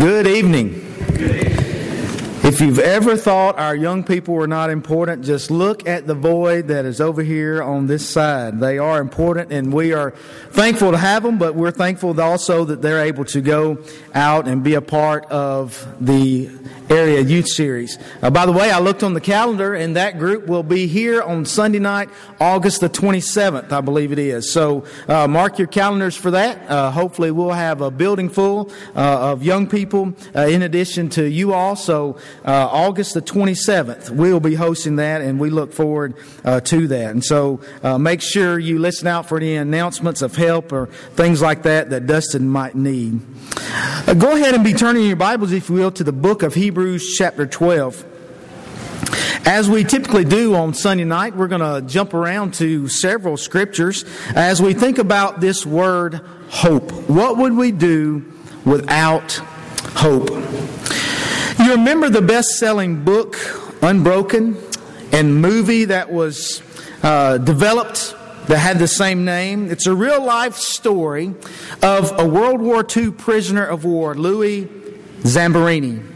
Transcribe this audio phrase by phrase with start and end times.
[0.00, 0.82] Good evening.
[2.42, 6.68] If you've ever thought our young people were not important, just look at the void
[6.68, 8.60] that is over here on this side.
[8.60, 10.12] They are important, and we are
[10.52, 13.76] thankful to have them, but we're thankful also that they're able to go
[14.14, 16.48] out and be a part of the
[16.90, 17.98] area youth series.
[18.20, 21.22] Uh, by the way, I looked on the calendar, and that group will be here
[21.22, 24.52] on Sunday night, August the 27th, I believe it is.
[24.52, 26.68] So uh, mark your calendars for that.
[26.68, 31.24] Uh, hopefully, we'll have a building full uh, of young people uh, in addition to
[31.24, 31.76] you all.
[31.76, 36.14] So uh, August the 27th, we'll be hosting that, and we look forward
[36.64, 37.10] to that.
[37.12, 37.60] And so
[37.98, 42.06] make sure you listen out for any announcements of help or things like that that
[42.06, 43.20] Dustin might need.
[44.18, 46.79] go ahead and be turning your Bibles, if you will, to the book of Hebrews.
[46.80, 48.06] Hebrews chapter 12.
[49.44, 54.06] As we typically do on Sunday night, we're going to jump around to several scriptures
[54.34, 56.90] as we think about this word hope.
[57.06, 58.32] What would we do
[58.64, 59.32] without
[59.94, 60.30] hope?
[61.58, 63.36] You remember the best selling book,
[63.82, 64.56] Unbroken,
[65.12, 66.62] and movie that was
[67.02, 69.70] uh, developed that had the same name?
[69.70, 71.34] It's a real life story
[71.82, 74.64] of a World War II prisoner of war, Louis
[75.24, 76.06] Zamperini.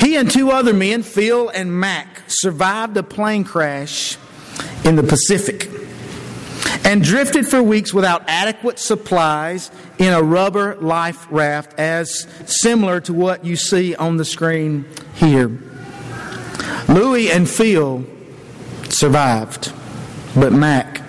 [0.00, 4.16] He and two other men, Phil and Mac, survived a plane crash
[4.84, 5.70] in the Pacific
[6.84, 13.12] and drifted for weeks without adequate supplies in a rubber life raft, as similar to
[13.12, 15.48] what you see on the screen here.
[16.88, 18.04] Louis and Phil
[18.90, 19.72] survived,
[20.36, 21.02] but Mac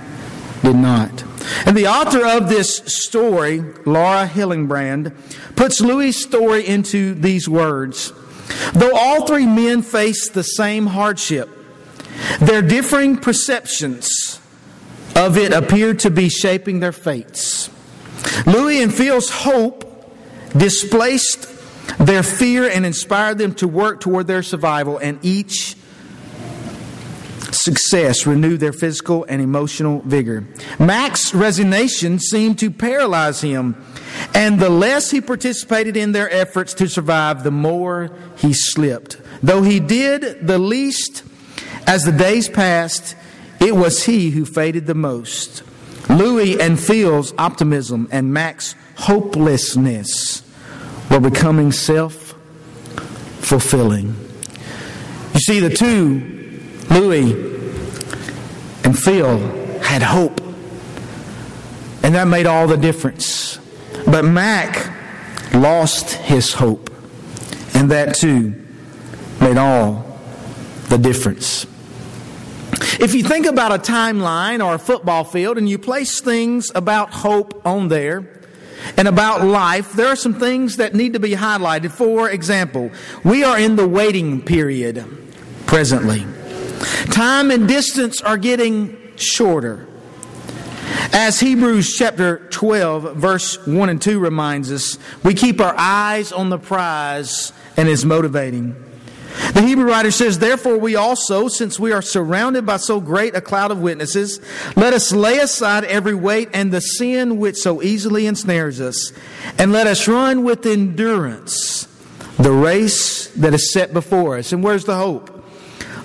[0.61, 1.23] did not.
[1.65, 5.13] And the author of this story, Laura Hillenbrand,
[5.55, 8.13] puts Louis' story into these words.
[8.73, 11.49] Though all three men faced the same hardship,
[12.39, 14.39] their differing perceptions
[15.15, 17.69] of it appeared to be shaping their fates.
[18.45, 19.81] Louis and Phil's hope
[20.55, 21.49] displaced
[21.97, 25.75] their fear and inspired them to work toward their survival, and each
[27.65, 30.45] success renewed their physical and emotional vigor.
[30.79, 33.75] Mac's resignation seemed to paralyze him
[34.33, 39.19] and the less he participated in their efforts to survive, the more he slipped.
[39.41, 41.23] Though he did the least
[41.87, 43.15] as the days passed,
[43.59, 45.63] it was he who faded the most.
[46.09, 50.43] Louis and Phil's optimism and Mac's hopelessness
[51.09, 52.35] were becoming self
[53.39, 54.15] fulfilling.
[55.33, 56.44] You see, the two,
[56.89, 57.33] Louis
[58.83, 59.37] and Phil,
[59.79, 60.41] had hope.
[62.03, 63.59] And that made all the difference.
[64.05, 64.93] But Mac
[65.53, 66.91] lost his hope,
[67.73, 68.53] and that too
[69.41, 70.19] made all
[70.89, 71.65] the difference.
[72.99, 77.11] If you think about a timeline or a football field and you place things about
[77.11, 78.41] hope on there
[78.97, 81.91] and about life, there are some things that need to be highlighted.
[81.91, 82.91] For example,
[83.23, 85.05] we are in the waiting period
[85.65, 86.25] presently.
[87.11, 89.87] Time and distance are getting shorter.
[91.13, 96.49] As Hebrews chapter 12, verse 1 and 2 reminds us, we keep our eyes on
[96.49, 98.75] the prize and is motivating.
[99.53, 103.41] The Hebrew writer says, Therefore, we also, since we are surrounded by so great a
[103.41, 104.39] cloud of witnesses,
[104.75, 109.11] let us lay aside every weight and the sin which so easily ensnares us,
[109.57, 111.87] and let us run with endurance
[112.37, 114.51] the race that is set before us.
[114.51, 115.34] And where's the hope?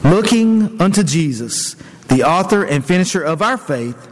[0.03, 1.75] Looking unto Jesus,
[2.09, 4.07] the author and finisher of our faith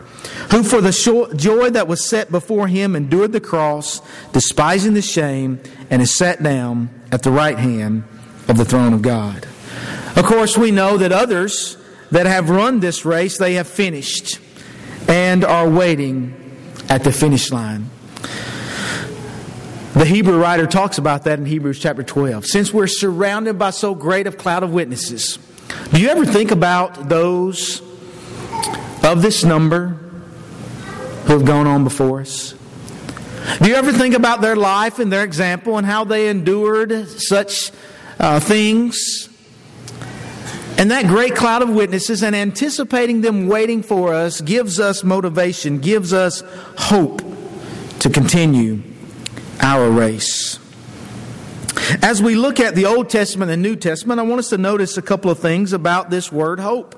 [0.51, 4.01] who for the joy that was set before him endured the cross,
[4.33, 5.61] despising the shame,
[5.91, 8.05] and is sat down at the right hand
[8.49, 9.47] of the throne of God.
[10.17, 11.77] Of course, we know that others
[12.11, 14.41] that have run this race, they have finished
[15.07, 16.35] and are waiting
[16.89, 17.91] at the finish line.
[19.93, 22.47] The Hebrew writer talks about that in Hebrews chapter 12.
[22.47, 25.39] Since we're surrounded by so great a cloud of witnesses,
[25.93, 27.81] do you ever think about those
[29.03, 29.89] of this number
[31.25, 32.55] who have gone on before us?
[33.61, 37.71] Do you ever think about their life and their example and how they endured such
[38.19, 39.29] uh, things?
[40.77, 45.81] And that great cloud of witnesses and anticipating them waiting for us gives us motivation,
[45.81, 46.43] gives us
[46.77, 47.21] hope
[47.99, 48.83] to continue
[49.61, 50.61] our race.
[52.03, 54.99] As we look at the Old Testament and New Testament, I want us to notice
[54.99, 56.95] a couple of things about this word hope.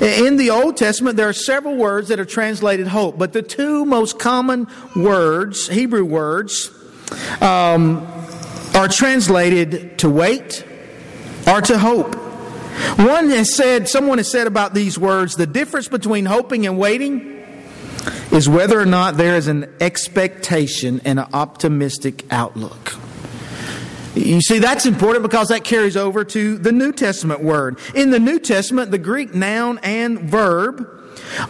[0.00, 3.84] In the Old Testament, there are several words that are translated hope, but the two
[3.84, 4.66] most common
[4.96, 6.70] words, Hebrew words,
[7.40, 8.06] um,
[8.74, 10.64] are translated to wait
[11.46, 12.14] or to hope.
[12.98, 17.40] One has said, someone has said about these words, the difference between hoping and waiting
[18.32, 22.94] is whether or not there is an expectation and an optimistic outlook.
[24.14, 27.78] You see, that's important because that carries over to the New Testament word.
[27.94, 30.88] In the New Testament, the Greek noun and verb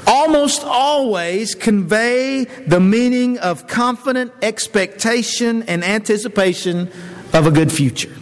[0.07, 6.91] almost always convey the meaning of confident expectation and anticipation
[7.35, 8.15] of a good future.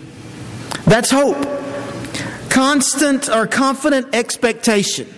[0.86, 1.36] That's hope.
[2.50, 5.08] Constant or confident expectation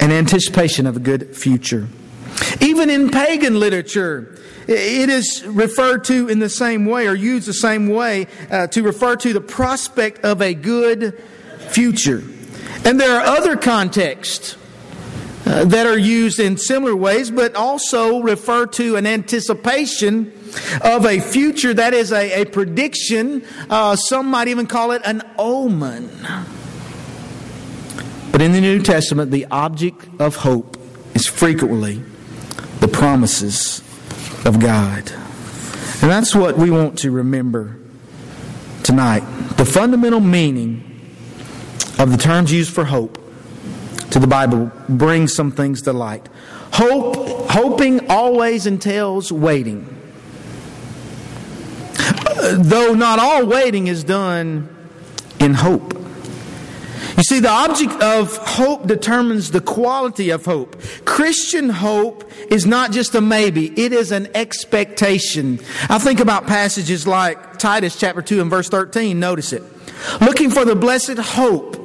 [0.00, 1.88] and anticipation of a good future.
[2.60, 4.38] Even in pagan literature,
[4.68, 8.82] it is referred to in the same way or used the same way uh, to
[8.82, 11.18] refer to the prospect of a good
[11.70, 12.22] future.
[12.84, 14.56] And there are other contexts
[15.44, 20.32] uh, that are used in similar ways, but also refer to an anticipation
[20.82, 23.44] of a future that is a, a prediction.
[23.68, 26.10] Uh, some might even call it an omen.
[28.30, 30.78] But in the New Testament, the object of hope
[31.14, 32.02] is frequently
[32.80, 33.82] the promises
[34.44, 35.10] of God.
[36.02, 37.76] And that's what we want to remember
[38.82, 39.20] tonight.
[39.56, 40.82] The fundamental meaning
[41.98, 43.18] of the terms used for hope
[44.10, 46.28] to the Bible brings some things to light.
[46.72, 49.88] Hope, hoping always entails waiting.
[52.42, 54.68] Though not all waiting is done
[55.38, 56.01] in hope.
[57.16, 60.80] You see, the object of hope determines the quality of hope.
[61.04, 65.58] Christian hope is not just a maybe, it is an expectation.
[65.88, 69.18] I think about passages like Titus chapter 2 and verse 13.
[69.18, 69.62] Notice it.
[70.20, 71.76] Looking for the blessed hope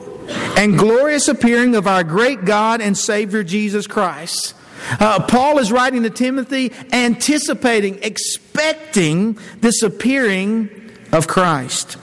[0.58, 4.54] and glorious appearing of our great God and Savior Jesus Christ.
[5.00, 10.70] Uh, Paul is writing to Timothy, anticipating, expecting this appearing
[11.12, 11.98] of Christ.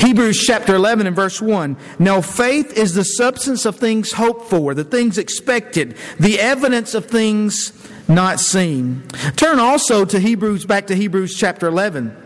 [0.00, 1.76] Hebrews chapter 11 and verse 1.
[1.98, 7.06] Now faith is the substance of things hoped for, the things expected, the evidence of
[7.06, 7.72] things
[8.08, 9.02] not seen.
[9.36, 12.24] Turn also to Hebrews, back to Hebrews chapter 11.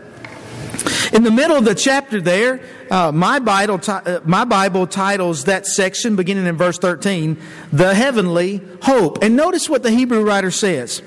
[1.13, 5.65] In the middle of the chapter there, uh, my, Bible, uh, my Bible titles that
[5.65, 7.37] section, beginning in verse 13,
[7.73, 9.23] The Heavenly Hope.
[9.23, 11.01] And notice what the Hebrew writer says.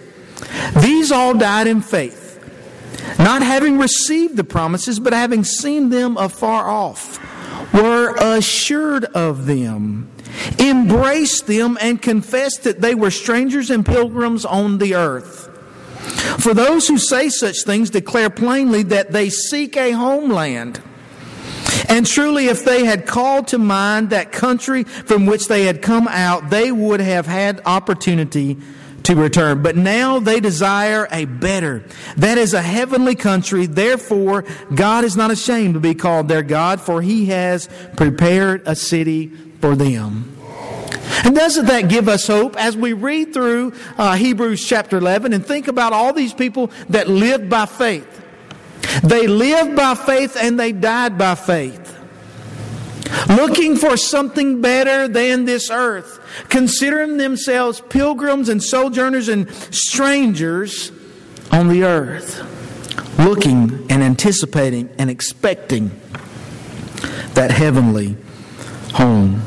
[0.81, 2.24] These all died in faith
[3.19, 7.19] not having received the promises, but having seen them afar off,
[7.73, 10.11] were assured of them,
[10.59, 15.51] embraced them, and confessed that they were strangers and pilgrims on the earth.
[16.39, 20.81] For those who say such things declare plainly that they seek a homeland.
[21.89, 26.09] And truly, if they had called to mind that country from which they had come
[26.09, 28.59] out, they would have had opportunity
[29.05, 29.63] to return.
[29.63, 31.85] But now they desire a better.
[32.17, 33.67] That is a heavenly country.
[33.67, 38.75] Therefore, God is not ashamed to be called their God, for he has prepared a
[38.75, 39.29] city
[39.61, 40.31] for them.
[41.25, 45.45] And doesn't that give us hope as we read through uh, Hebrews chapter 11 and
[45.45, 48.23] think about all these people that lived by faith?
[49.03, 51.83] They lived by faith and they died by faith.
[53.29, 60.93] Looking for something better than this earth considering themselves pilgrims and sojourners and strangers
[61.51, 62.43] on the earth,
[63.19, 65.91] looking and anticipating and expecting
[67.35, 68.17] that heavenly
[68.95, 69.43] home.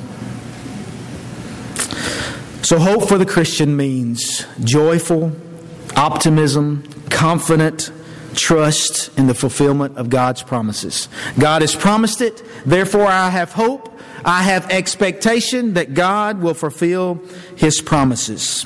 [2.61, 5.31] So, hope for the Christian means joyful,
[5.95, 7.91] optimism, confident,
[8.35, 11.07] trust in the fulfillment of God's promises.
[11.39, 13.86] God has promised it, therefore I have hope.
[14.26, 17.21] I have expectation that God will fulfill
[17.56, 18.66] His promises.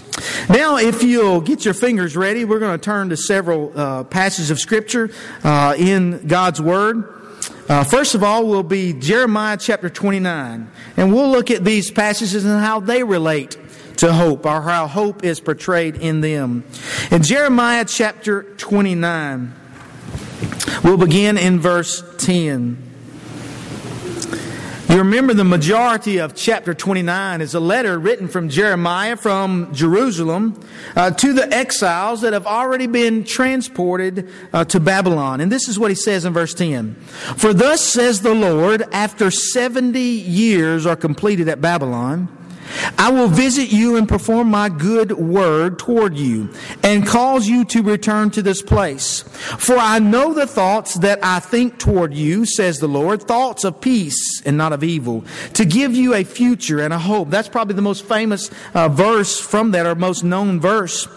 [0.49, 4.51] Now, if you'll get your fingers ready, we're going to turn to several uh, passages
[4.51, 5.11] of Scripture
[5.43, 7.17] uh, in God's Word.
[7.67, 10.69] Uh, first of all, will be Jeremiah chapter 29.
[10.97, 13.57] And we'll look at these passages and how they relate
[13.97, 16.63] to hope, or how hope is portrayed in them.
[17.11, 19.53] In Jeremiah chapter 29,
[20.83, 22.90] we'll begin in verse 10.
[24.91, 30.61] You remember the majority of chapter 29 is a letter written from Jeremiah from Jerusalem
[30.97, 35.39] uh, to the exiles that have already been transported uh, to Babylon.
[35.39, 36.95] And this is what he says in verse 10
[37.37, 42.27] For thus says the Lord, after 70 years are completed at Babylon,
[42.97, 46.49] I will visit you and perform my good word toward you
[46.83, 49.21] and cause you to return to this place.
[49.21, 53.81] For I know the thoughts that I think toward you, says the Lord, thoughts of
[53.81, 55.23] peace and not of evil,
[55.53, 57.29] to give you a future and a hope.
[57.29, 61.07] That's probably the most famous uh, verse from that or most known verse.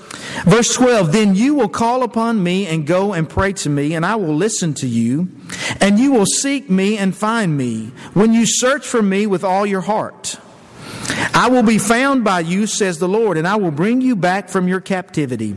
[0.45, 4.05] Verse 12, then you will call upon me and go and pray to me and
[4.05, 5.29] I will listen to you
[5.81, 9.67] and you will seek me and find me when you search for me with all
[9.67, 10.39] your heart.
[11.33, 14.49] I will be found by you, says the Lord, and I will bring you back
[14.49, 15.57] from your captivity.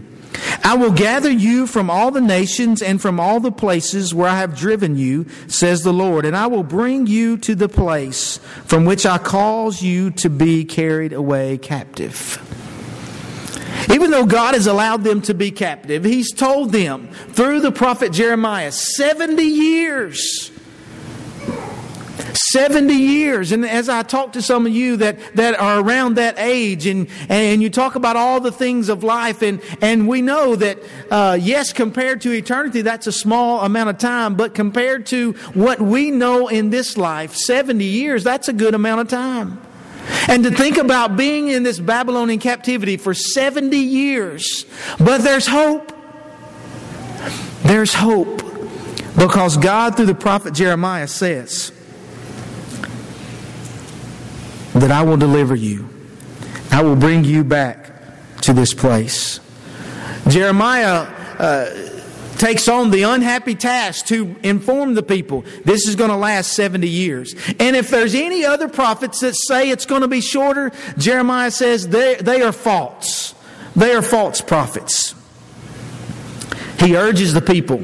[0.63, 4.39] I will gather you from all the nations and from all the places where I
[4.39, 8.85] have driven you, says the Lord, and I will bring you to the place from
[8.85, 12.43] which I cause you to be carried away captive.
[13.91, 18.11] Even though God has allowed them to be captive, He's told them through the prophet
[18.11, 20.51] Jeremiah 70 years
[22.37, 23.51] 70 years.
[23.51, 27.07] And as I talk to some of you that, that are around that age and,
[27.29, 30.79] and you talk about all the things of life and, and we know that,
[31.09, 35.81] uh, yes, compared to eternity, that's a small amount of time, but compared to what
[35.81, 39.61] we know in this life, 70 years, that's a good amount of time.
[40.27, 44.65] And to think about being in this Babylonian captivity for 70 years,
[44.99, 45.91] but there's hope.
[47.63, 48.43] There's hope.
[49.17, 51.71] Because God, through the prophet Jeremiah, says,
[54.81, 55.87] that I will deliver you.
[56.71, 57.91] I will bring you back
[58.41, 59.39] to this place.
[60.27, 61.07] Jeremiah
[61.39, 61.69] uh,
[62.37, 66.87] takes on the unhappy task to inform the people this is going to last 70
[66.87, 67.33] years.
[67.59, 71.87] And if there's any other prophets that say it's going to be shorter, Jeremiah says
[71.87, 73.33] they, they are false.
[73.75, 75.15] They are false prophets.
[76.79, 77.83] He urges the people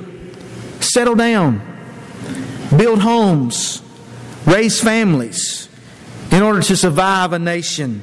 [0.80, 1.62] settle down,
[2.78, 3.82] build homes,
[4.46, 5.70] raise families
[6.34, 8.02] in order to survive a nation.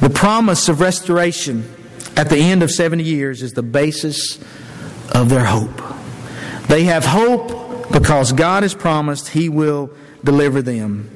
[0.00, 1.70] The promise of restoration
[2.16, 4.38] at the end of 70 years is the basis
[5.14, 5.82] of their hope.
[6.68, 9.90] They have hope because God has promised He will
[10.24, 11.10] deliver them.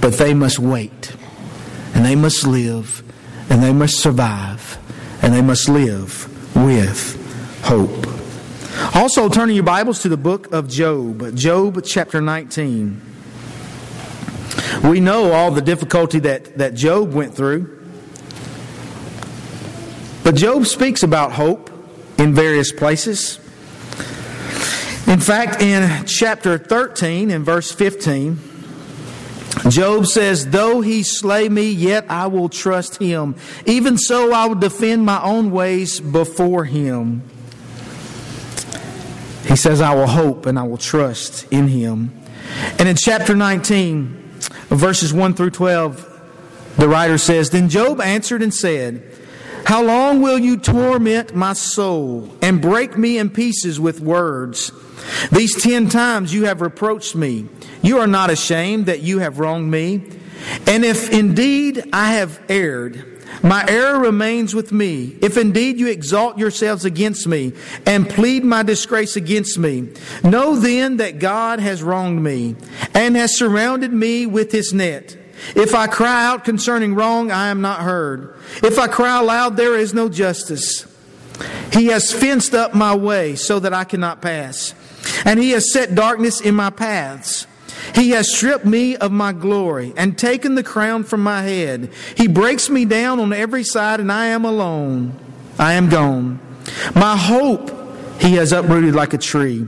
[0.00, 1.16] But they must wait,
[1.92, 3.02] and they must live,
[3.50, 4.78] and they must survive,
[5.20, 7.16] and they must live with
[7.64, 8.06] hope.
[8.94, 13.07] Also, turning your Bibles to the book of Job, Job chapter 19.
[14.84, 17.76] We know all the difficulty that, that Job went through.
[20.24, 21.70] But Job speaks about hope
[22.18, 23.38] in various places.
[25.06, 28.38] In fact, in chapter 13, in verse 15,
[29.70, 33.36] Job says, Though he slay me, yet I will trust him.
[33.64, 37.22] Even so, I will defend my own ways before him.
[39.46, 42.14] He says, I will hope and I will trust in him.
[42.78, 44.17] And in chapter 19,
[44.68, 49.02] verses 1 through 12, the writer says, Then Job answered and said,
[49.64, 54.72] How long will you torment my soul and break me in pieces with words?
[55.32, 57.48] These ten times you have reproached me.
[57.82, 60.04] You are not ashamed that you have wronged me.
[60.66, 65.16] And if indeed I have erred, my error remains with me.
[65.20, 67.52] If indeed you exalt yourselves against me
[67.86, 69.92] and plead my disgrace against me,
[70.22, 72.56] know then that God has wronged me
[72.94, 75.16] and has surrounded me with his net.
[75.54, 78.36] If I cry out concerning wrong, I am not heard.
[78.62, 80.84] If I cry aloud, there is no justice.
[81.72, 84.74] He has fenced up my way so that I cannot pass,
[85.24, 87.46] and he has set darkness in my paths.
[87.94, 91.90] He has stripped me of my glory and taken the crown from my head.
[92.16, 95.18] He breaks me down on every side, and I am alone.
[95.58, 96.40] I am gone.
[96.94, 97.70] My hope
[98.20, 99.66] he has uprooted like a tree.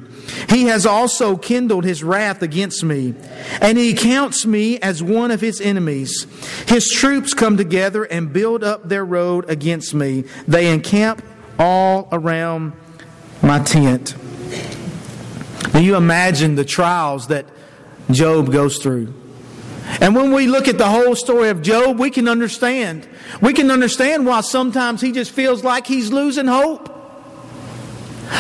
[0.49, 3.15] He has also kindled his wrath against me,
[3.61, 6.27] and he counts me as one of his enemies.
[6.67, 10.25] His troops come together and build up their road against me.
[10.47, 11.23] They encamp
[11.59, 12.73] all around
[13.43, 14.15] my tent.
[15.73, 17.47] Do you imagine the trials that
[18.15, 19.13] Job goes through.
[20.01, 23.09] And when we look at the whole story of Job, we can understand.
[23.41, 26.89] We can understand why sometimes he just feels like he's losing hope.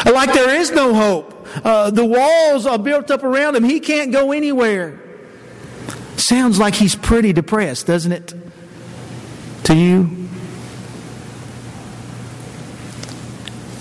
[0.07, 1.49] Like there is no hope.
[1.65, 3.65] Uh, the walls are built up around him.
[3.65, 5.01] He can't go anywhere.
[6.17, 8.35] Sounds like he's pretty depressed, doesn't it?
[9.65, 10.29] To you?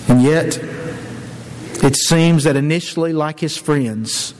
[0.07, 0.57] And yet,
[1.83, 4.33] it seems that initially, like his friends,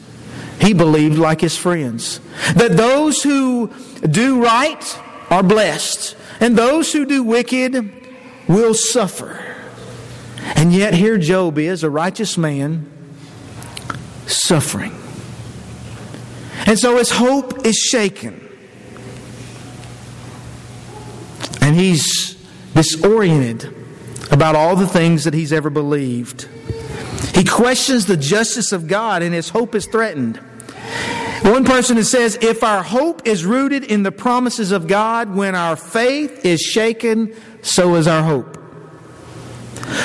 [0.60, 2.20] he believed like his friends
[2.56, 5.00] that those who do right
[5.30, 7.92] are blessed, and those who do wicked
[8.48, 9.46] will suffer.
[10.56, 12.90] And yet, here Job is, a righteous man,
[14.26, 14.96] suffering.
[16.66, 18.48] And so his hope is shaken.
[21.62, 22.36] And he's
[22.74, 23.76] disoriented
[24.32, 26.48] about all the things that he's ever believed.
[27.36, 30.40] He questions the justice of God, and his hope is threatened.
[31.50, 35.76] One person says, if our hope is rooted in the promises of God, when our
[35.76, 38.56] faith is shaken, so is our hope.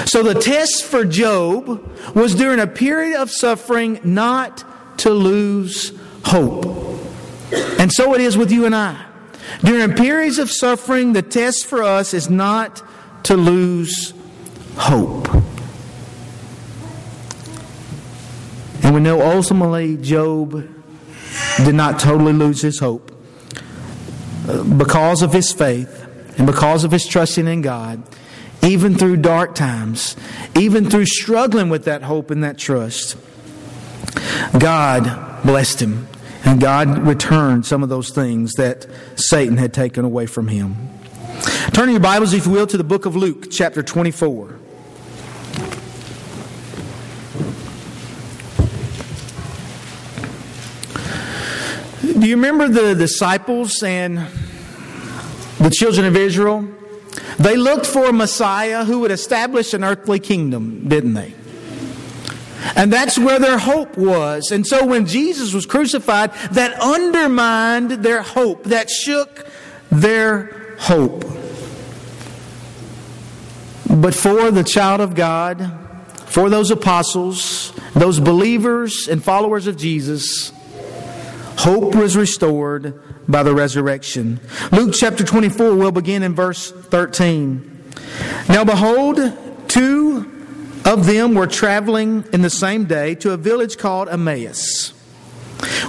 [0.07, 4.65] So the test for Job was during a period of suffering not
[5.01, 5.93] to lose
[6.25, 6.65] hope.
[7.79, 9.05] And so it is with you and I.
[9.63, 12.83] During periods of suffering, the test for us is not
[13.25, 14.15] to lose
[14.77, 15.29] hope.
[18.83, 20.71] And we know ultimately Job
[21.59, 23.11] did not totally lose his hope.
[24.49, 26.07] Uh, because of his faith
[26.37, 28.03] and because of his trusting in God,
[28.63, 30.17] even through dark times,
[30.57, 33.17] even through struggling with that hope and that trust,
[34.59, 36.09] God blessed him.
[36.45, 40.77] And God returned some of those things that Satan had taken away from him.
[41.73, 44.59] Turn your Bibles, if you will, to the book of Luke, chapter 24.
[52.25, 54.17] Do you remember the disciples and
[55.59, 56.67] the children of Israel?
[57.39, 61.35] They looked for a Messiah who would establish an earthly kingdom, didn't they?
[62.77, 64.53] And that's where their hope was.
[64.53, 69.47] And so when Jesus was crucified, that undermined their hope, that shook
[69.91, 71.27] their hope.
[73.91, 75.79] But for the child of God,
[76.25, 80.54] for those apostles, those believers and followers of Jesus,
[81.59, 84.41] hope was restored by the resurrection.
[84.73, 87.83] Luke chapter 24 will begin in verse 13.
[88.49, 89.19] Now behold,
[89.69, 90.31] two
[90.85, 94.91] of them were traveling in the same day to a village called Emmaus,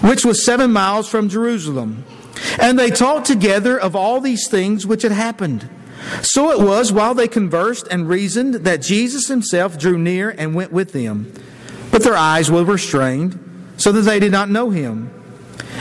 [0.01, 2.05] which was seven miles from Jerusalem.
[2.59, 5.69] And they talked together of all these things which had happened.
[6.21, 10.71] So it was while they conversed and reasoned that Jesus himself drew near and went
[10.71, 11.33] with them.
[11.91, 13.39] But their eyes were restrained,
[13.77, 15.11] so that they did not know him.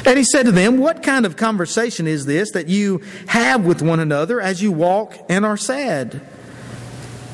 [0.06, 3.82] And he said to them, What kind of conversation is this that you have with
[3.82, 6.20] one another as you walk and are sad?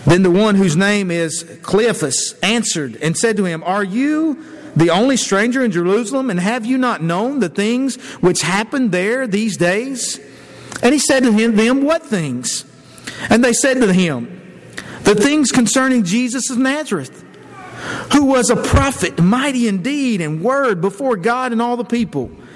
[0.06, 4.44] Then the one whose name is Cleophas answered and said to him, Are you
[4.76, 9.26] the only stranger in Jerusalem, and have you not known the things which happened there
[9.26, 10.20] these days?
[10.82, 12.64] And he said to them, What things?
[13.28, 14.40] And they said to him,
[15.02, 17.24] The things concerning Jesus of Nazareth,
[18.12, 22.30] who was a prophet, mighty indeed, and word before God and all the people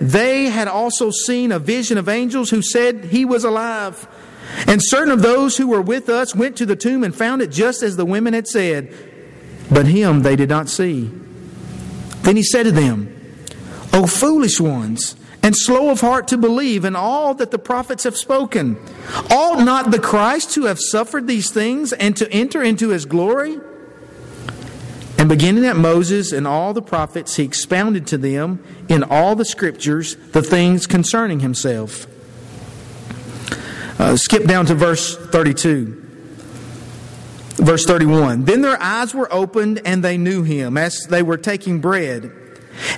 [0.00, 4.08] they had also seen a vision of angels who said he was alive.
[4.66, 7.50] And certain of those who were with us went to the tomb and found it
[7.50, 8.92] just as the women had said,
[9.70, 11.10] but him they did not see.
[12.22, 13.16] Then he said to them,
[13.92, 18.16] O foolish ones, and slow of heart to believe in all that the prophets have
[18.16, 18.76] spoken.
[19.30, 23.58] Ought not the Christ to have suffered these things and to enter into his glory?
[25.30, 30.16] Beginning at Moses and all the prophets, he expounded to them in all the scriptures
[30.32, 32.08] the things concerning himself.
[34.00, 36.04] Uh, skip down to verse 32.
[37.58, 38.44] Verse 31.
[38.44, 42.32] Then their eyes were opened and they knew him as they were taking bread.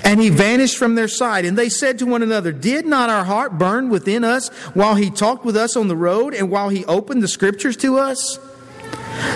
[0.03, 1.45] And he vanished from their sight.
[1.45, 5.11] And they said to one another, Did not our heart burn within us while he
[5.11, 8.38] talked with us on the road and while he opened the scriptures to us?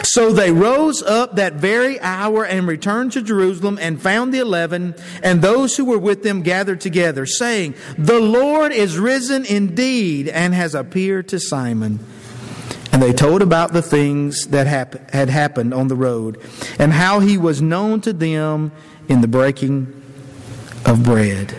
[0.02, 4.94] So they rose up that very hour and returned to Jerusalem and found the eleven
[5.22, 10.54] and those who were with them gathered together, saying, The Lord is risen indeed and
[10.54, 12.00] has appeared to Simon.
[12.92, 16.40] And they told about the things that hap- had happened on the road
[16.78, 18.72] and how he was known to them
[19.08, 20.02] in the breaking
[20.86, 21.54] of bread.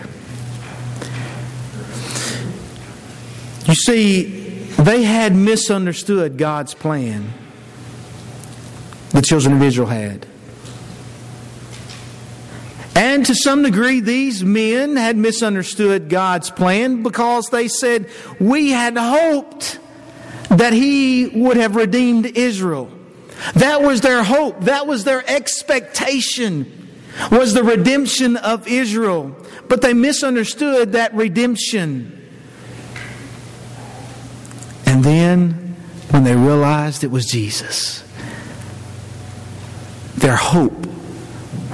[3.66, 4.24] You see,
[4.78, 7.32] they had misunderstood God's plan
[9.10, 10.26] the children of Israel had.
[12.98, 18.96] And to some degree, these men had misunderstood God's plan because they said, We had
[18.96, 19.78] hoped
[20.48, 22.90] that He would have redeemed Israel.
[23.54, 24.62] That was their hope.
[24.62, 26.88] That was their expectation,
[27.30, 29.36] was the redemption of Israel.
[29.68, 32.14] But they misunderstood that redemption.
[34.86, 35.76] And then,
[36.10, 38.02] when they realized it was Jesus,
[40.28, 40.86] their hope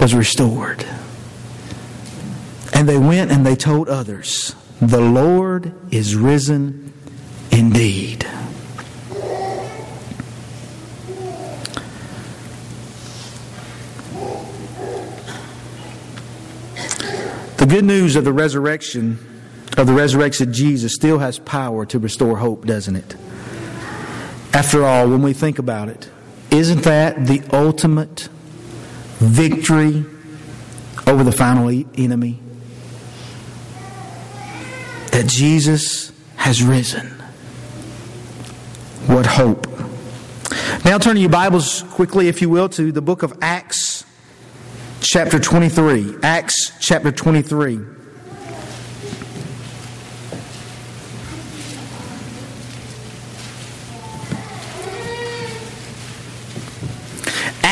[0.01, 0.87] was restored.
[2.73, 6.93] And they went and they told others, The Lord is risen
[7.51, 8.21] indeed.
[17.57, 19.19] The good news of the resurrection,
[19.77, 23.17] of the resurrected Jesus, still has power to restore hope, doesn't it?
[24.53, 26.09] After all, when we think about it,
[26.53, 28.29] isn't that the ultimate
[29.25, 30.05] victory
[31.07, 32.41] over the final enemy.
[35.13, 37.09] That Jesus has risen.
[39.07, 39.67] What hope.
[40.85, 44.05] Now turn your Bibles quickly, if you will, to the book of Acts,
[45.01, 46.17] chapter 23.
[46.23, 47.94] Acts, chapter 23.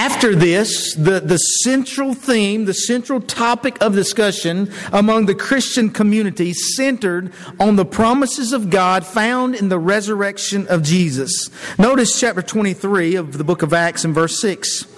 [0.02, 6.54] After this, the, the central theme, the central topic of discussion among the Christian community
[6.54, 11.50] centered on the promises of God found in the resurrection of Jesus.
[11.78, 14.88] Notice chapter 23 of the book of Acts and verse 6.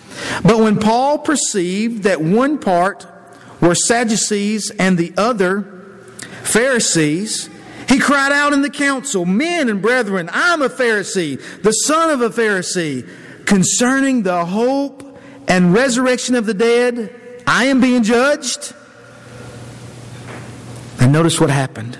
[0.43, 3.07] But when Paul perceived that one part
[3.61, 5.64] were Sadducees and the other
[6.45, 7.51] Pharisees,
[7.90, 12.23] he cried out in the council, Men and brethren, I'm a Pharisee, the son of
[12.23, 13.07] a Pharisee
[13.46, 15.02] concerning the hope
[15.48, 17.14] and resurrection of the dead,
[17.46, 18.74] I am being judged.
[21.00, 21.98] And notice what happened.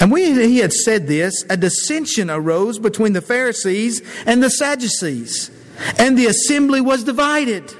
[0.00, 5.50] And when he had said this, a dissension arose between the Pharisees and the Sadducees,
[5.98, 7.70] and the assembly was divided.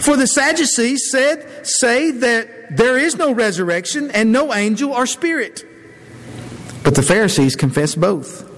[0.00, 5.64] For the Sadducees said, say that there is no resurrection and no angel or spirit.
[6.82, 8.48] But the Pharisees confessed both.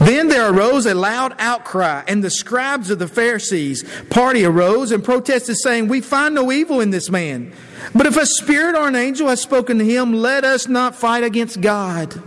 [0.00, 5.04] Then there arose a loud outcry, and the scribes of the Pharisees' party arose and
[5.04, 7.52] protested, saying, We find no evil in this man.
[7.94, 11.24] But if a spirit or an angel has spoken to him, let us not fight
[11.24, 12.22] against God.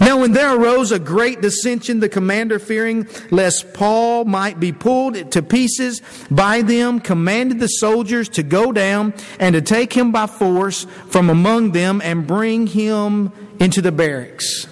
[0.00, 5.32] Now, when there arose a great dissension, the commander, fearing lest Paul might be pulled
[5.32, 10.26] to pieces by them, commanded the soldiers to go down and to take him by
[10.26, 14.66] force from among them and bring him into the barracks.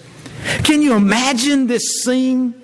[0.65, 2.55] Can you imagine this scene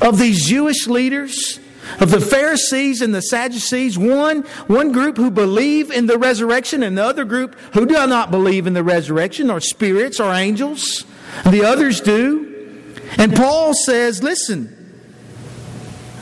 [0.00, 1.58] of these Jewish leaders?
[1.98, 6.96] Of the Pharisees and the Sadducees, one, one group who believe in the resurrection, and
[6.96, 11.04] the other group who do not believe in the resurrection, or spirits or angels.
[11.44, 12.94] The others do.
[13.18, 14.76] And Paul says, Listen,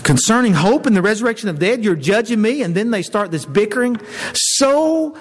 [0.05, 2.62] concerning hope and the resurrection of dead, you're judging me.
[2.62, 4.01] And then they start this bickering.
[4.33, 5.18] So,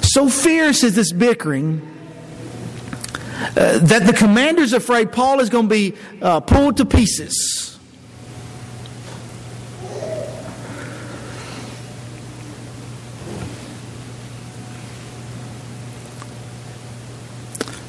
[0.00, 1.99] so fierce is this bickering
[3.40, 7.78] uh, that the commander's afraid Paul is going to be uh, pulled to pieces.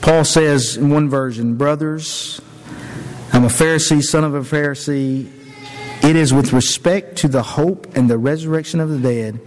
[0.02, 2.42] Paul says in one version, Brothers,
[3.34, 5.32] I'm a Pharisee, son of a Pharisee.
[6.04, 9.40] It is with respect to the hope and the resurrection of the dead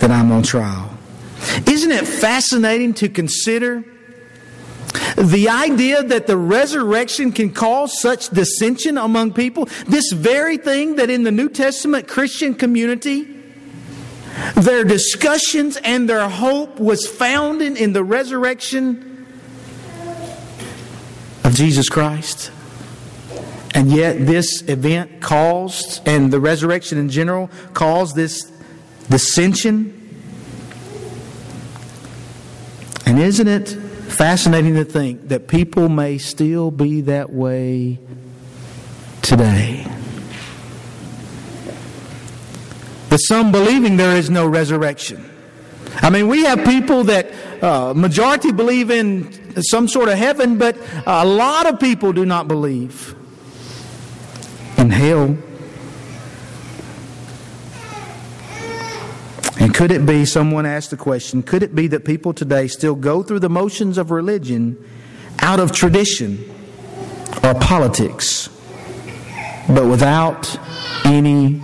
[0.00, 0.90] that I'm on trial.
[1.66, 3.84] Isn't it fascinating to consider
[5.22, 11.10] the idea that the resurrection can cause such dissension among people, this very thing that
[11.10, 13.28] in the New Testament Christian community,
[14.56, 19.26] their discussions and their hope was founded in the resurrection
[21.44, 22.50] of Jesus Christ.
[23.74, 28.50] And yet, this event caused, and the resurrection in general, caused this
[29.08, 29.98] dissension.
[33.06, 33.76] And isn't it
[34.12, 37.98] fascinating to think that people may still be that way
[39.22, 39.86] today.
[43.08, 45.28] But some believing there is no resurrection.
[45.96, 47.30] I mean, we have people that
[47.62, 52.48] uh, majority believe in some sort of heaven, but a lot of people do not
[52.48, 53.14] believe
[54.78, 55.36] in hell.
[59.74, 63.22] Could it be, someone asked the question, could it be that people today still go
[63.22, 64.76] through the motions of religion
[65.40, 66.44] out of tradition
[67.42, 68.48] or politics,
[69.68, 70.56] but without
[71.04, 71.60] any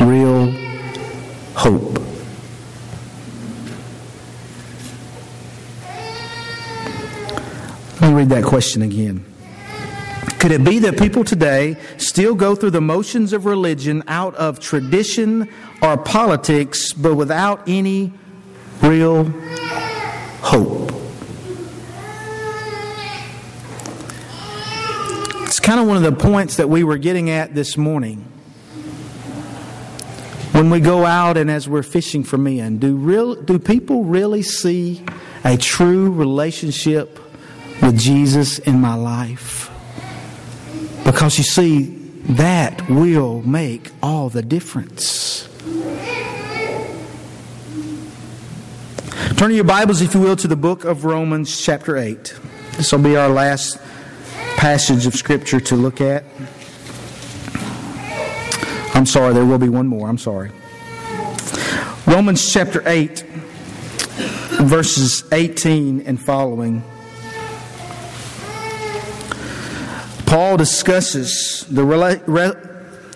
[0.00, 0.50] real
[1.54, 1.98] hope?
[8.00, 9.31] Let me read that question again.
[10.42, 14.58] Could it be that people today still go through the motions of religion out of
[14.58, 15.48] tradition
[15.80, 18.12] or politics, but without any
[18.82, 19.26] real
[20.42, 20.90] hope?
[25.46, 28.22] It's kind of one of the points that we were getting at this morning.
[30.50, 34.42] When we go out and as we're fishing for men, do, real, do people really
[34.42, 35.04] see
[35.44, 37.20] a true relationship
[37.80, 39.61] with Jesus in my life?
[41.04, 45.48] Because you see, that will make all the difference.
[49.36, 52.38] Turn your Bibles, if you will, to the book of Romans, chapter 8.
[52.76, 53.78] This will be our last
[54.56, 56.24] passage of Scripture to look at.
[58.94, 60.08] I'm sorry, there will be one more.
[60.08, 60.52] I'm sorry.
[62.06, 63.22] Romans chapter 8,
[64.60, 66.84] verses 18 and following.
[70.32, 72.54] Paul discusses the, rela- re-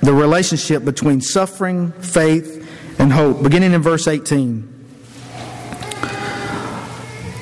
[0.02, 2.68] the relationship between suffering, faith,
[3.00, 4.62] and hope, beginning in verse 18.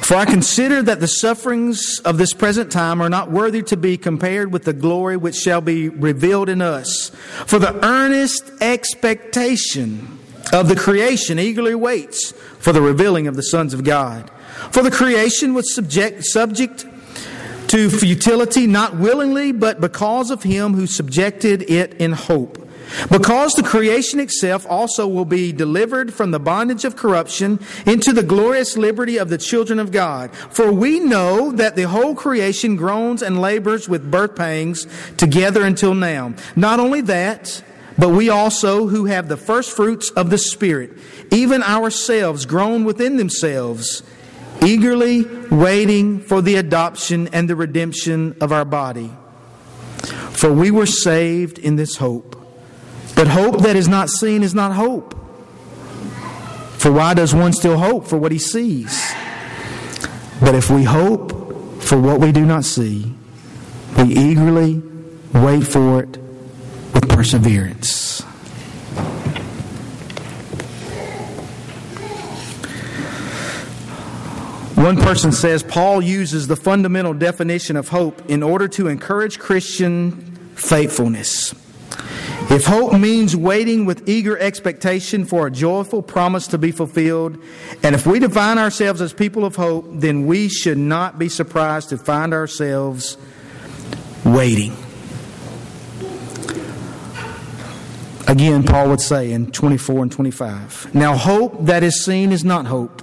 [0.04, 3.96] For I consider that the sufferings of this present time are not worthy to be
[3.96, 7.08] compared with the glory which shall be revealed in us.
[7.44, 10.20] For the earnest expectation
[10.52, 14.30] of the creation eagerly waits for the revealing of the sons of God.
[14.70, 16.86] For the creation was subject, subject
[17.74, 22.60] to futility, not willingly, but because of him who subjected it in hope
[23.10, 28.22] because the creation itself also will be delivered from the bondage of corruption into the
[28.22, 30.30] glorious liberty of the children of God.
[30.36, 35.94] For we know that the whole creation groans and labors with birth pangs together until
[35.94, 36.34] now.
[36.54, 37.64] Not only that,
[37.98, 40.92] but we also who have the first fruits of the Spirit,
[41.32, 44.02] even ourselves groan within themselves,
[44.64, 49.10] eagerly waiting for the adoption and the redemption of our body.
[50.32, 52.36] For we were saved in this hope.
[53.14, 55.14] But hope that is not seen is not hope.
[56.78, 59.12] For why does one still hope for what he sees?
[60.40, 63.14] But if we hope for what we do not see,
[63.96, 64.82] we eagerly
[65.32, 66.18] wait for it
[66.92, 68.23] with perseverance.
[74.84, 80.10] One person says Paul uses the fundamental definition of hope in order to encourage Christian
[80.56, 81.54] faithfulness.
[82.50, 87.38] If hope means waiting with eager expectation for a joyful promise to be fulfilled,
[87.82, 91.88] and if we define ourselves as people of hope, then we should not be surprised
[91.88, 93.16] to find ourselves
[94.22, 94.76] waiting.
[98.28, 100.94] Again, Paul would say in 24 and 25.
[100.94, 103.00] Now, hope that is seen is not hope.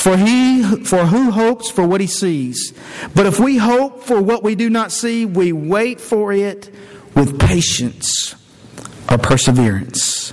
[0.00, 2.72] For he for who hopes for what he sees?
[3.14, 6.74] But if we hope for what we do not see, we wait for it
[7.14, 8.34] with patience
[9.10, 10.32] or perseverance.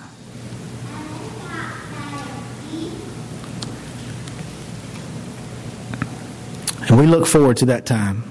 [6.87, 8.21] And we look forward to that time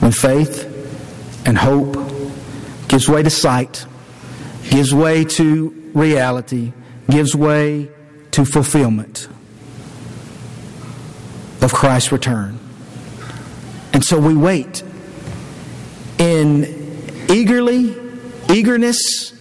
[0.00, 0.66] when faith
[1.46, 1.96] and hope
[2.88, 3.86] gives way to sight,
[4.68, 6.74] gives way to reality,
[7.08, 7.88] gives way
[8.32, 9.26] to fulfillment
[11.62, 12.58] of Christ's return.
[13.92, 14.82] And so we wait
[16.18, 17.96] in eagerly,
[18.50, 19.32] eagerness,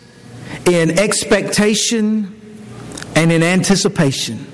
[0.66, 2.36] in expectation,
[3.16, 4.48] and in anticipation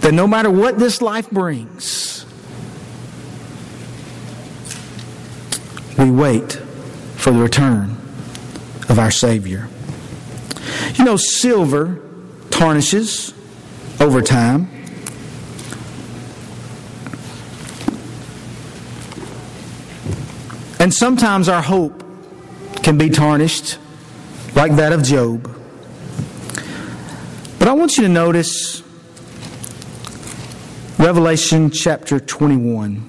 [0.00, 2.24] that no matter what this life brings,
[5.98, 6.52] we wait
[7.16, 7.90] for the return
[8.88, 9.68] of our Savior.
[10.94, 12.00] You know, silver
[12.50, 13.34] tarnishes
[14.00, 14.70] over time.
[20.86, 22.04] And sometimes our hope
[22.84, 23.78] can be tarnished,
[24.54, 25.42] like that of Job.
[27.58, 28.84] But I want you to notice
[30.96, 33.04] Revelation chapter 21.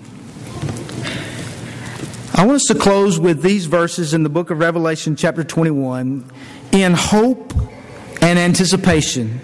[2.33, 6.31] I want us to close with these verses in the book of Revelation, chapter 21,
[6.71, 7.53] in hope
[8.23, 9.39] and anticipation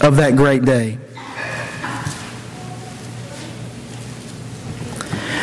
[0.00, 0.98] of that great day.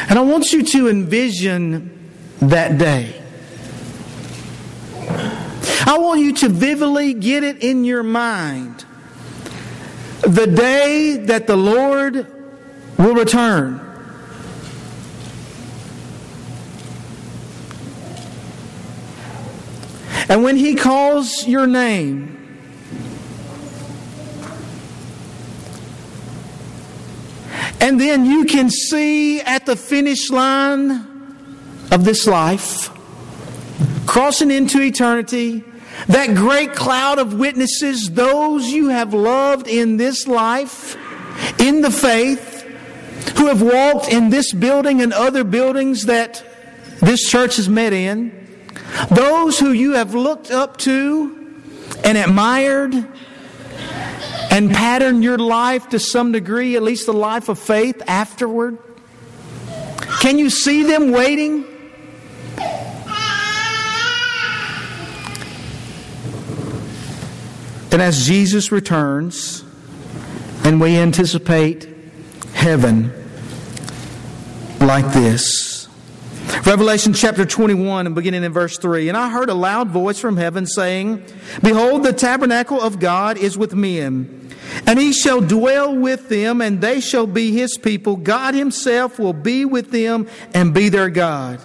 [0.10, 1.96] And I want you to envision
[2.42, 3.20] that day.
[5.86, 8.86] I want you to vividly get it in your mind.
[10.22, 12.28] The day that the Lord
[12.98, 13.86] will return.
[20.30, 22.36] And when He calls your name,
[27.82, 31.09] and then you can see at the finish line
[31.92, 32.90] of this life,
[34.06, 35.64] crossing into eternity,
[36.08, 40.96] that great cloud of witnesses, those you have loved in this life,
[41.60, 42.64] in the faith,
[43.38, 46.44] who have walked in this building and other buildings that
[47.02, 48.48] this church has met in,
[49.12, 51.36] those who you have looked up to
[52.04, 52.94] and admired
[54.52, 58.78] and patterned your life to some degree, at least the life of faith afterward.
[60.22, 61.66] Can you see them waiting?
[67.92, 69.64] And as Jesus returns
[70.64, 71.88] and we anticipate
[72.54, 73.12] heaven
[74.80, 75.88] like this,
[76.66, 79.10] Revelation chapter 21 and beginning in verse 3.
[79.10, 81.24] And I heard a loud voice from heaven saying,
[81.64, 84.50] Behold, the tabernacle of God is with men,
[84.86, 88.16] and he shall dwell with them, and they shall be his people.
[88.16, 91.60] God himself will be with them and be their God.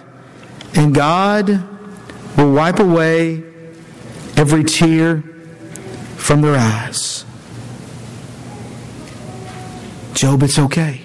[0.75, 1.49] And God
[2.37, 3.43] will wipe away
[4.37, 5.23] every tear
[6.25, 7.23] from their eyes.
[10.15, 11.01] Job, it's okay.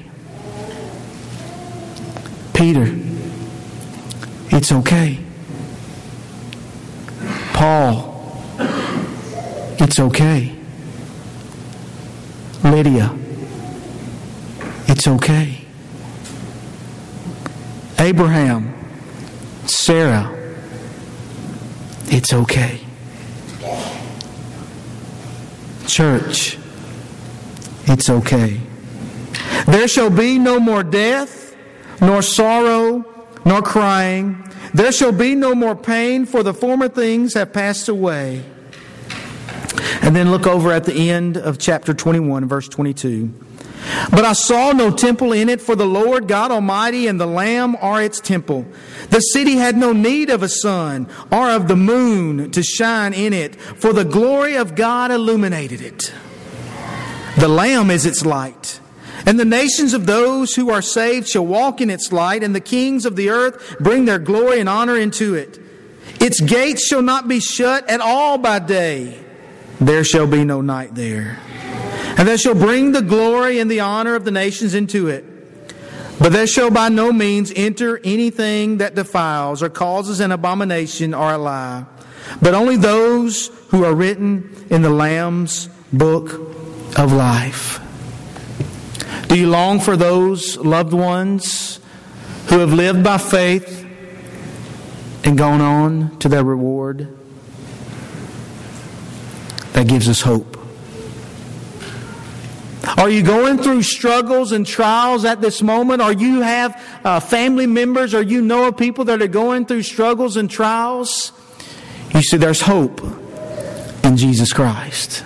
[2.55, 2.87] Peter,
[4.51, 5.19] it's okay.
[7.53, 8.41] Paul,
[9.79, 10.57] it's okay.
[12.65, 13.15] Lydia,
[14.89, 15.61] it's okay.
[17.99, 18.73] Abraham,
[19.67, 20.35] Sarah,
[22.07, 22.90] it's okay.
[25.91, 26.57] Church,
[27.87, 28.61] it's okay.
[29.67, 31.57] There shall be no more death,
[32.01, 33.05] nor sorrow,
[33.45, 34.49] nor crying.
[34.73, 38.45] There shall be no more pain, for the former things have passed away.
[40.01, 43.35] And then look over at the end of chapter 21, verse 22.
[44.11, 47.77] But I saw no temple in it, for the Lord God Almighty and the Lamb
[47.81, 48.67] are its temple.
[49.11, 53.33] The city had no need of a sun or of the moon to shine in
[53.33, 56.13] it, for the glory of God illuminated it.
[57.39, 58.81] The Lamb is its light.
[59.27, 62.61] And the nations of those who are saved shall walk in its light, and the
[62.61, 65.59] kings of the earth bring their glory and honor into it.
[66.21, 69.19] Its gates shall not be shut at all by day.
[69.81, 71.39] There shall be no night there.
[72.21, 75.25] And they shall bring the glory and the honor of the nations into it.
[76.19, 81.33] But there shall by no means enter anything that defiles or causes an abomination or
[81.33, 81.87] a lie,
[82.43, 86.33] but only those who are written in the Lamb's book
[86.99, 87.81] of life.
[89.29, 91.81] Do you long for those loved ones
[92.49, 93.87] who have lived by faith
[95.25, 97.17] and gone on to their reward?
[99.73, 100.50] That gives us hope.
[102.97, 106.03] Are you going through struggles and trials at this moment?
[106.03, 109.83] Are you have uh, family members or you know of people that are going through
[109.83, 111.33] struggles and trials?
[112.15, 113.01] You see, there's hope
[114.05, 115.25] in Jesus Christ.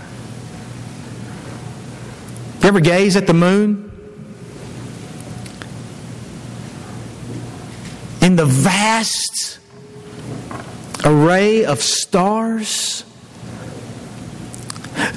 [2.63, 3.85] You ever gaze at the moon?
[8.25, 9.59] in the vast
[11.05, 13.05] array of stars.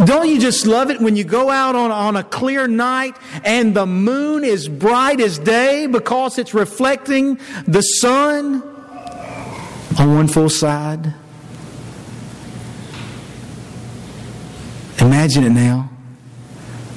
[0.03, 3.75] Don't you just love it when you go out on, on a clear night and
[3.75, 8.63] the moon is bright as day because it's reflecting the sun
[9.99, 11.13] on one full side?
[14.99, 15.89] Imagine it now.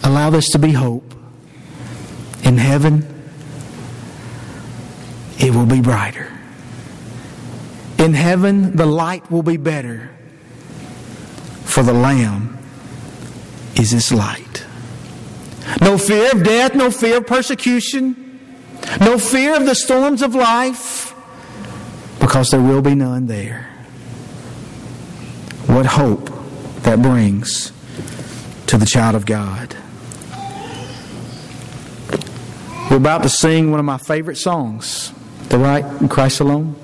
[0.02, 1.14] Allow this to be hope.
[2.44, 3.06] In heaven,
[5.38, 6.32] it will be brighter.
[7.98, 10.10] In heaven, the light will be better,
[11.64, 12.59] for the Lamb
[13.76, 14.64] is His light.
[15.80, 18.40] No fear of death, no fear of persecution,
[19.00, 21.14] no fear of the storms of life,
[22.18, 23.68] because there will be none there.
[25.66, 26.30] What hope
[26.82, 27.72] that brings
[28.70, 29.76] to the child of God.
[32.88, 35.12] We're about to sing one of my favorite songs
[35.48, 36.76] the right in Christ alone.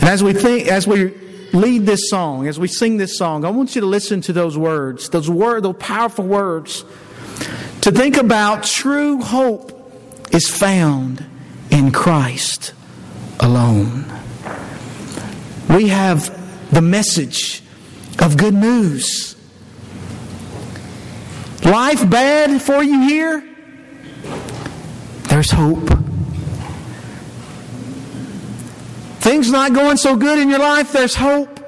[0.00, 1.12] And as we think, as we
[1.52, 4.56] lead this song, as we sing this song, I want you to listen to those
[4.56, 6.84] words, those words, those powerful words,
[7.82, 9.72] to think about true hope
[10.32, 11.24] is found
[11.70, 12.74] in Christ
[13.40, 14.04] alone.
[15.68, 16.38] We have
[16.72, 17.62] the message
[18.18, 19.36] of good news.
[21.64, 23.48] Life bad for you here?
[25.28, 26.01] There's hope.
[29.22, 31.60] Things not going so good in your life, there's hope.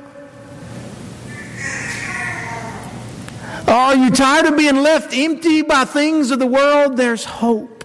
[3.69, 6.97] Are you tired of being left empty by things of the world?
[6.97, 7.85] There's hope.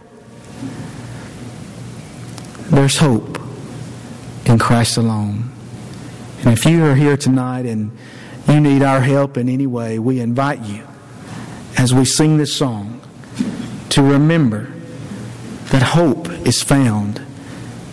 [2.72, 3.40] There's hope
[4.46, 5.52] in Christ alone.
[6.44, 7.96] And if you are here tonight and
[8.48, 10.84] you need our help in any way, we invite you,
[11.78, 13.02] as we sing this song,
[13.90, 14.74] to remember
[15.66, 17.22] that hope is found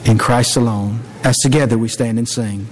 [0.06, 1.00] in Christ alone.
[1.26, 2.68] As together we stand and sing.